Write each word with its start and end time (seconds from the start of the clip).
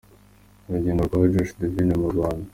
Urugendo 0.67 1.01
rwa 1.07 1.19
Josh 1.31 1.51
Devine 1.59 1.93
mu 2.01 2.07
Rwanda. 2.13 2.47